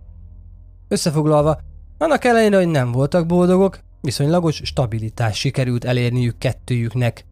[0.87, 1.59] Összefoglalva,
[1.97, 7.25] annak ellenére, hogy nem voltak boldogok, viszonylagos stabilitás sikerült elérniük kettőjüknek.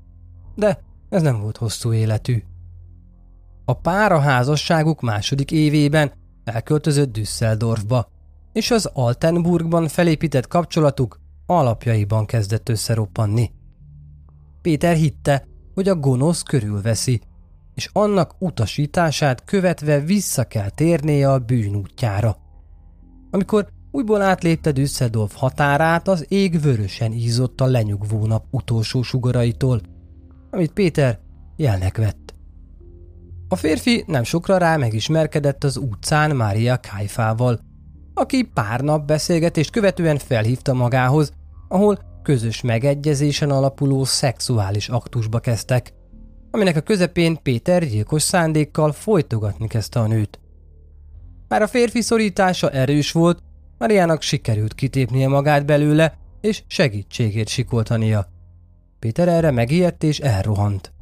[0.56, 2.44] De ez nem volt hosszú életű.
[3.66, 6.12] A pár a házasságuk második évében
[6.44, 8.08] elköltözött Düsseldorfba,
[8.54, 13.52] és az Altenburgban felépített kapcsolatuk alapjaiban kezdett összeroppanni.
[14.62, 17.22] Péter hitte, hogy a gonosz körülveszi,
[17.74, 22.38] és annak utasítását követve vissza kell térnie a bűnútjára.
[23.32, 29.82] Amikor újból átlépte Düsseldorf határát, az ég vörösen ízott a lenyugvó nap utolsó sugaraitól,
[30.52, 31.20] amit Péter
[31.56, 32.34] jelnek vett.
[33.48, 37.60] A férfi nem sokra rá megismerkedett az utcán Mária Kájfával,
[38.14, 41.32] aki pár nap beszélgetést követően felhívta magához,
[41.68, 45.94] ahol közös megegyezésen alapuló szexuális aktusba kezdtek,
[46.52, 50.40] aminek a közepén Péter gyilkos szándékkal folytogatni kezdte a nőt.
[51.48, 53.40] Már a férfi szorítása erős volt,
[53.78, 58.26] Mariának sikerült kitépnie magát belőle, és segítségét sikoltania.
[59.00, 60.94] Péter erre megijedt és elrohant.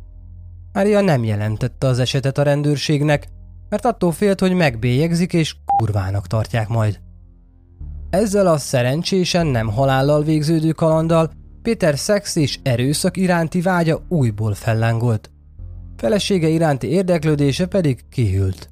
[0.73, 3.27] Mária nem jelentette az esetet a rendőrségnek,
[3.69, 6.99] mert attól félt, hogy megbélyegzik és kurvának tartják majd.
[8.09, 15.31] Ezzel a szerencsésen nem halállal végződő kalanddal Péter szex és erőszak iránti vágya újból fellángolt.
[15.97, 18.69] Felesége iránti érdeklődése pedig kihűlt.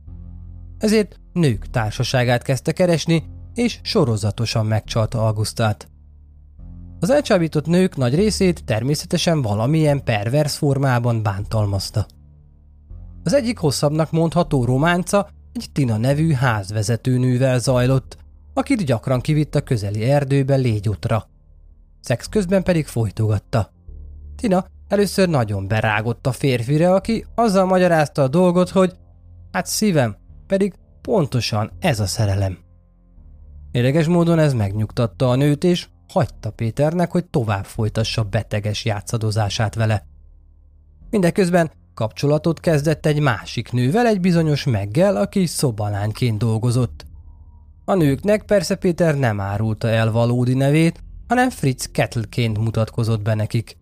[0.78, 5.90] Ezért nők társaságát kezdte keresni, és sorozatosan megcsalta Augustát.
[7.00, 12.06] Az elcsábított nők nagy részét természetesen valamilyen pervers formában bántalmazta.
[13.24, 18.18] Az egyik hosszabbnak mondható románca egy Tina nevű házvezetőnővel zajlott,
[18.54, 21.28] akit gyakran kivitt a közeli erdőbe légyutra.
[22.02, 23.72] Szex közben pedig folytogatta.
[24.36, 28.96] Tina először nagyon berágott a férfire, aki azzal magyarázta a dolgot, hogy
[29.52, 30.16] hát szívem,
[30.48, 32.58] pedig pontosan ez a szerelem.
[33.72, 40.06] Érdekes módon ez megnyugtatta a nőt, és hagyta Péternek, hogy tovább folytassa beteges játszadozását vele.
[41.10, 47.06] Mindeközben kapcsolatot kezdett egy másik nővel, egy bizonyos Meggel, aki szobalányként dolgozott.
[47.86, 53.78] A nőknek persze Péter nem árulta el valódi nevét, hanem Fritz Kettleként mutatkozott be nekik.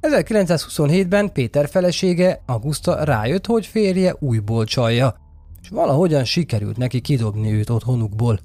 [0.00, 5.16] 1927-ben Péter felesége, Augusta rájött, hogy férje újból csalja,
[5.62, 8.38] és valahogyan sikerült neki kidobni őt otthonukból.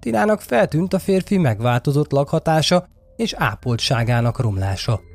[0.00, 5.09] Tinának feltűnt a férfi megváltozott lakhatása és ápoltságának romlása.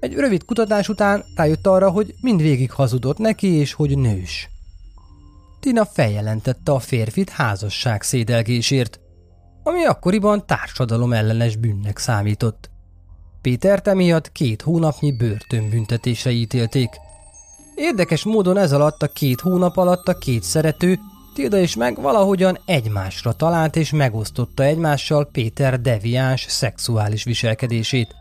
[0.00, 4.48] Egy rövid kutatás után rájött arra, hogy mindvégig hazudott neki és hogy nős.
[5.60, 9.00] Tina feljelentette a férfit házasság szédelgésért,
[9.62, 12.70] ami akkoriban társadalom ellenes bűnnek számított.
[13.42, 16.88] Pétert emiatt két hónapnyi börtönbüntetésre ítélték.
[17.74, 20.98] Érdekes módon ez alatt a két hónap alatt a két szerető
[21.38, 28.14] Tilda és meg valahogyan egymásra talált és megosztotta egymással Péter deviáns szexuális viselkedését.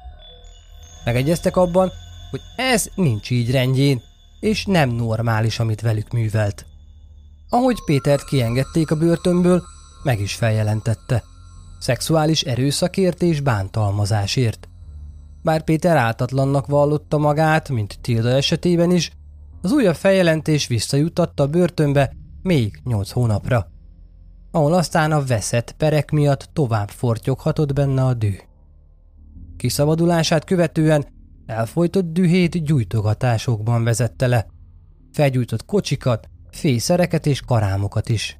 [1.07, 1.91] Megegyeztek abban,
[2.31, 4.01] hogy ez nincs így rendjén,
[4.39, 6.65] és nem normális, amit velük művelt.
[7.49, 9.63] Ahogy Pétert kiengedték a börtönből,
[10.03, 11.23] meg is feljelentette.
[11.79, 14.69] Szexuális erőszakért és bántalmazásért.
[15.41, 19.11] Bár Péter áltatlannak vallotta magát, mint Tilda esetében is,
[19.61, 23.67] az újabb feljelentés visszajutatta a börtönbe még nyolc hónapra,
[24.51, 28.35] ahol aztán a veszett perek miatt tovább fortyoghatott benne a dű.
[29.57, 31.05] Kiszabadulását követően
[31.45, 34.47] elfolytott dühét gyújtogatásokban vezette le.
[35.11, 38.39] Felgyújtott kocsikat, fészereket és karámokat is.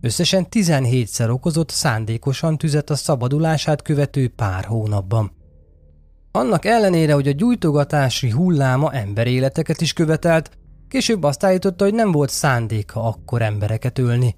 [0.00, 5.32] Összesen 17-szer okozott szándékosan tüzet a szabadulását követő pár hónapban.
[6.30, 10.50] Annak ellenére, hogy a gyújtogatási hulláma emberéleteket is követelt,
[10.88, 14.36] később azt állította, hogy nem volt szándéka akkor embereket ölni.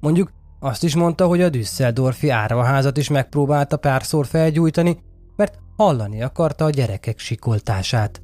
[0.00, 4.98] Mondjuk azt is mondta, hogy a Düsseldorfi árvaházat is megpróbálta párszor felgyújtani,
[5.38, 8.22] mert hallani akarta a gyerekek sikoltását.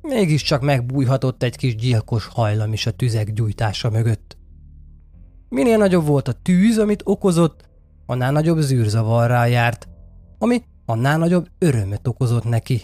[0.00, 4.36] Mégiscsak megbújhatott egy kis gyilkos hajlam is a tüzek gyújtása mögött.
[5.48, 7.68] Minél nagyobb volt a tűz, amit okozott,
[8.06, 9.88] annál nagyobb zűrzavarrá járt,
[10.38, 12.82] ami annál nagyobb örömet okozott neki.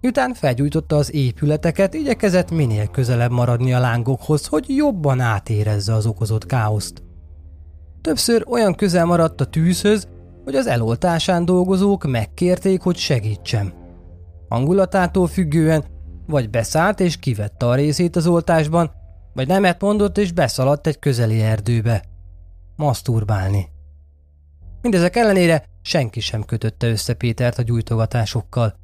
[0.00, 6.46] Miután felgyújtotta az épületeket, igyekezett minél közelebb maradni a lángokhoz, hogy jobban átérezze az okozott
[6.46, 7.02] káoszt.
[8.00, 10.08] Többször olyan közel maradt a tűzhöz,
[10.44, 13.72] hogy az eloltásán dolgozók megkérték, hogy segítsem.
[14.48, 15.84] Hangulatától függően
[16.26, 18.90] vagy beszállt és kivette a részét az oltásban,
[19.34, 22.04] vagy nemet mondott és beszaladt egy közeli erdőbe.
[22.76, 23.68] Maszturbálni.
[24.82, 28.74] Mindezek ellenére senki sem kötötte össze Pétert a gyújtogatásokkal.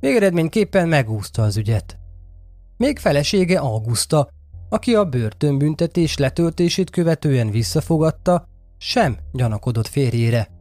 [0.00, 1.98] Végeredményképpen megúszta az ügyet.
[2.76, 4.28] Még felesége Augusta,
[4.68, 8.44] aki a börtönbüntetés letöltését követően visszafogadta,
[8.78, 10.53] sem gyanakodott férjére.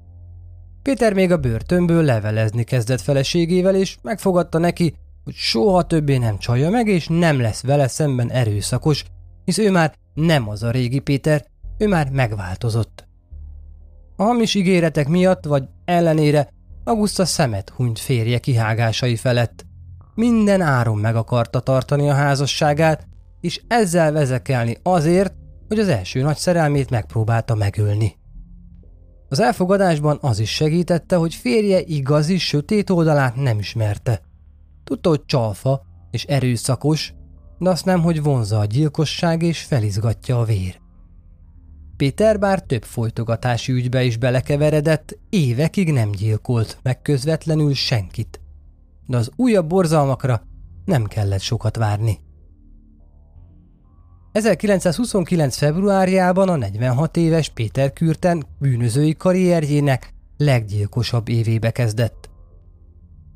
[0.84, 6.70] Péter még a börtönből levelezni kezdett feleségével, és megfogadta neki, hogy soha többé nem csalja
[6.70, 9.06] meg, és nem lesz vele szemben erőszakos,
[9.46, 11.46] hisz ő már nem az a régi Péter,
[11.78, 13.08] ő már megváltozott.
[14.16, 16.50] A hamis ígéretek miatt vagy ellenére
[16.84, 19.66] Augusta szemet hunyt férje kihágásai felett.
[20.16, 23.08] Minden áron meg akarta tartani a házasságát,
[23.42, 25.34] és ezzel vezekelni azért,
[25.68, 28.16] hogy az első nagy szerelmét megpróbálta megölni.
[29.34, 34.22] Az elfogadásban az is segítette, hogy férje igazi sötét oldalát nem ismerte.
[34.84, 37.14] Tudta, hogy csalfa és erőszakos,
[37.60, 40.80] de azt nem, hogy vonza a gyilkosság és felizgatja a vér.
[41.98, 48.42] Péter bár több folytogatási ügybe is belekeveredett, évekig nem gyilkolt meg közvetlenül senkit.
[49.08, 50.42] De az újabb borzalmakra
[50.86, 52.20] nem kellett sokat várni.
[54.34, 55.56] 1929.
[55.58, 62.30] februárjában a 46 éves Péter Kürten bűnözői karrierjének leggyilkosabb évébe kezdett.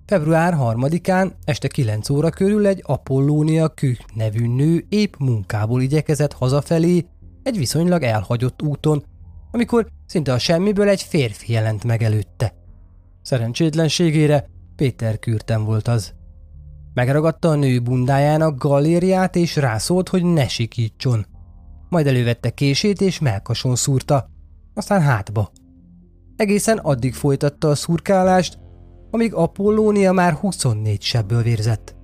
[0.05, 7.05] Február 3-án este 9 óra körül egy Apollónia Kük nevű nő épp munkából igyekezett hazafelé
[7.43, 9.03] egy viszonylag elhagyott úton,
[9.51, 12.53] amikor szinte a semmiből egy férfi jelent meg előtte.
[13.21, 16.16] Szerencsétlenségére Péter Kürten volt az.
[16.97, 21.25] Megragadta a nő bundájának galériát és rászólt, hogy ne sikítson.
[21.89, 24.29] Majd elővette kését és melkason szúrta,
[24.73, 25.51] aztán hátba
[26.35, 28.59] Egészen addig folytatta a szurkálást,
[29.11, 31.95] amíg Apollónia már 24 sebből vérzett.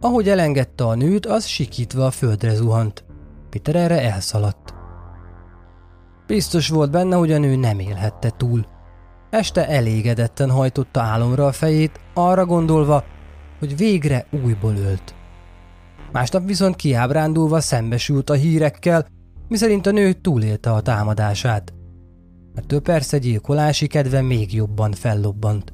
[0.00, 3.04] Ahogy elengedte a nőt, az sikítva a földre zuhant.
[3.50, 4.74] Peter erre elszaladt.
[6.26, 8.66] Biztos volt benne, hogy a nő nem élhette túl.
[9.30, 13.04] Este elégedetten hajtotta álomra a fejét, arra gondolva,
[13.62, 15.14] hogy végre újból ölt.
[16.12, 19.06] Másnap viszont kiábrándulva szembesült a hírekkel,
[19.48, 21.72] miszerint a nő túlélte a támadását.
[22.54, 25.72] Ettől persze gyilkolási kedve még jobban fellobbant.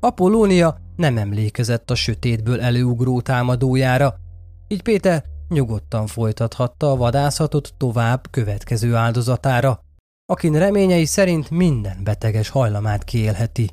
[0.00, 4.14] Apollónia nem emlékezett a sötétből előugró támadójára,
[4.68, 9.80] így Péter nyugodtan folytathatta a vadászatot tovább következő áldozatára,
[10.26, 13.70] akin reményei szerint minden beteges hajlamát kiélheti.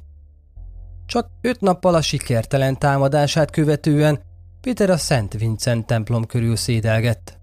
[1.12, 4.20] Csak öt nappal a sikertelen támadását követően
[4.62, 7.40] Péter a Szent Vincent templom körül szédelgett,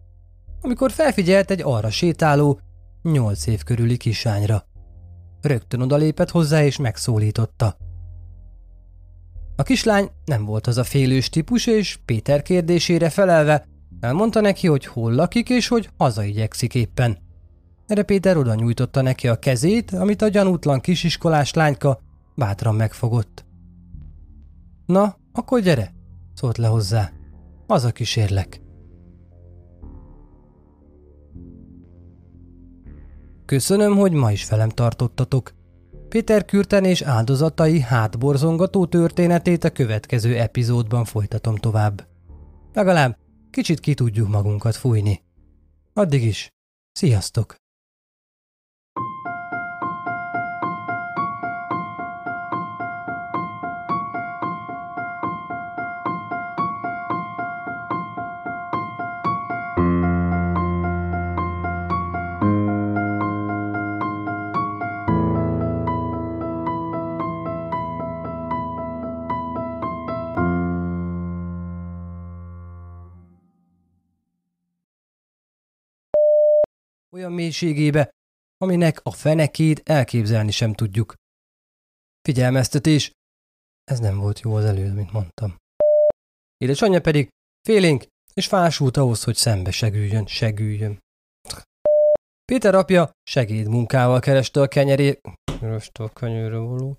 [0.61, 2.61] amikor felfigyelt egy arra sétáló,
[3.03, 4.65] nyolc év körüli kisányra.
[5.41, 7.77] Rögtön odalépett hozzá és megszólította.
[9.57, 13.65] A kislány nem volt az a félős típus, és Péter kérdésére felelve
[14.01, 17.19] elmondta neki, hogy hol lakik és hogy hazaigyekszik éppen.
[17.87, 22.01] Erre Péter oda nyújtotta neki a kezét, amit a gyanútlan kisiskolás lányka
[22.35, 23.47] bátran megfogott.
[24.89, 25.95] Na, akkor gyere,
[26.35, 27.13] szólt le hozzá.
[27.67, 28.61] a kísérlek.
[33.45, 35.53] Köszönöm, hogy ma is velem tartottatok.
[36.09, 42.07] Péter Kürten és áldozatai hátborzongató történetét a következő epizódban folytatom tovább.
[42.73, 43.19] Legalább
[43.51, 45.23] kicsit ki tudjuk magunkat fújni.
[45.93, 46.49] Addig is,
[46.93, 47.57] sziasztok!
[77.19, 78.11] Olyan mélységébe,
[78.57, 81.15] aminek a fenekét elképzelni sem tudjuk.
[82.21, 83.11] Figyelmeztetés,
[83.85, 85.57] ez nem volt jó az előző, mint mondtam.
[86.57, 87.29] Édesanyja pedig
[87.69, 88.05] félénk
[88.35, 90.99] és fásult ahhoz, hogy szembe següljön, següljön.
[92.45, 95.21] Péter apja segédmunkával kereste a kenyerét.
[95.93, 96.97] A kenyőre való.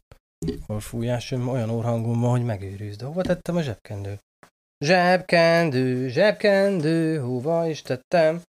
[0.66, 2.96] A fújás olyan orhangom van, hogy megőrűz.
[2.98, 4.20] De hova tettem a zsebkendőt?
[4.86, 8.42] Zsebkendő, zsebkendő, hova is tettem?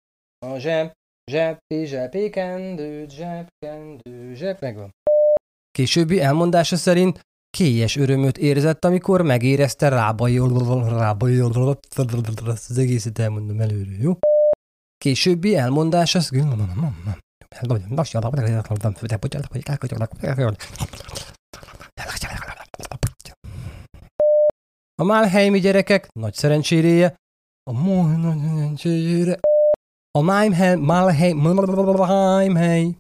[0.47, 0.93] A zseb,
[1.31, 4.57] Zsepi, zsepi, kendő, zsebkendő, zseb...
[4.61, 4.91] Megvan.
[5.71, 7.21] Későbbi elmondása szerint
[7.51, 10.39] kélyes örömöt érzett, amikor megérezte rábai,
[10.89, 14.19] rábai, az egészet elmondom előre, jó?
[14.99, 16.21] Későbbi elmondása
[24.95, 27.15] a Málheimi gyerekek nagy szerencséréje,
[27.63, 28.39] a nagy
[28.77, 29.39] szerencsére
[30.19, 32.97] a Málhely, Málhely, Málhely,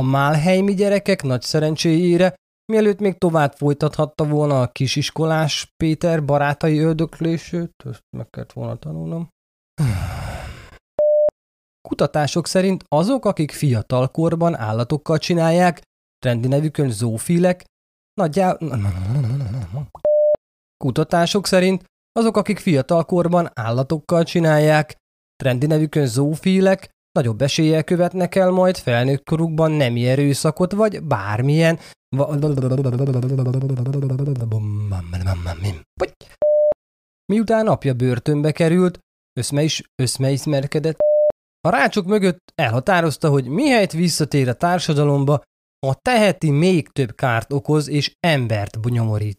[0.00, 2.34] a Málheimi gyerekek nagy szerencséjére,
[2.72, 9.28] mielőtt még tovább folytathatta volna a kisiskolás Péter barátai öldöklését, ezt meg kellett volna tanulnom.
[11.88, 15.82] Kutatások szerint azok, akik fiatal korban állatokkal csinálják,
[16.18, 17.64] trendi nevükön zoofilek,
[18.14, 18.78] nagyjából...
[20.76, 24.96] Kutatások szerint azok, akik fiatal korban állatokkal csinálják,
[25.36, 31.78] Trendi nevükön zoofílek nagyobb eséllyel követnek el majd felnőtt korukban nemi erőszakot, vagy bármilyen...
[37.32, 38.98] Miután apja börtönbe került,
[39.40, 40.96] összme is összmeismerkedett.
[41.60, 45.42] A rácsok mögött elhatározta, hogy mihelyt visszatér a társadalomba,
[45.86, 49.38] a teheti még több kárt okoz és embert nyomorít.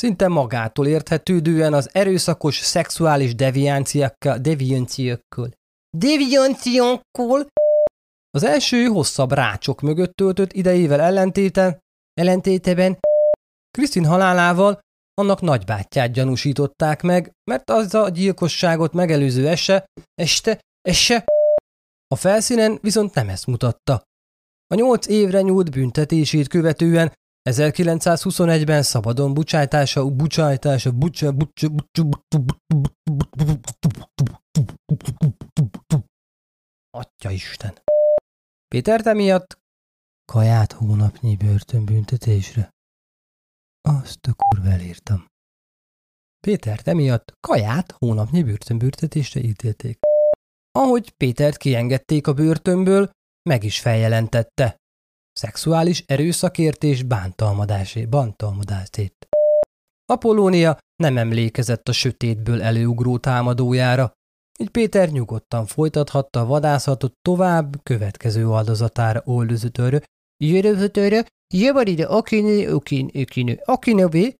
[0.00, 5.50] Szinte magától érthetődően az erőszakos szexuális devianciákkal, devianciákkal,
[5.96, 7.46] devianciákkal
[8.30, 11.78] az első hosszabb rácsok mögött töltött idejével ellentéte,
[12.12, 12.98] ellentéteben
[13.70, 14.78] Krisztin halálával
[15.14, 21.24] annak nagybátyját gyanúsították meg, mert az a gyilkosságot megelőző ese, este, ese,
[22.06, 24.02] a felszínen viszont nem ezt mutatta.
[24.66, 27.12] A nyolc évre nyúlt büntetését követően
[27.50, 32.20] 1921-ben szabadon bucsájtása, bucsájtása, bucsa, bucsa, bucsa,
[36.90, 37.78] Atya Isten!
[38.68, 39.58] Péter emiatt
[40.32, 42.70] kaját hónapnyi börtönbüntetésre.
[43.80, 45.26] Azt a kurva elírtam.
[46.46, 49.98] Péter emiatt kaját hónapnyi börtönbüntetésre ítélték.
[50.70, 53.10] Ahogy Pétert kiengedték a börtönből,
[53.42, 54.76] meg is feljelentette.
[55.34, 59.28] Szexuális erőszakért és bántalmadásé, bántalmadásét.
[60.06, 64.12] Apolónia nem emlékezett a sötétből előugró támadójára,
[64.58, 70.02] így Péter nyugodtan folytathatta a vadászatot tovább következő áldozatára oldozatörő,
[70.44, 71.24] jövőtörő,
[71.54, 74.36] ide, akinő, akinő, akinő, akinő,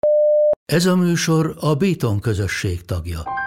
[0.64, 3.43] Ez a műsor a Béton közösség tagja.